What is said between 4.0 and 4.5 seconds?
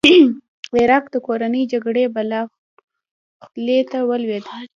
ولوېد.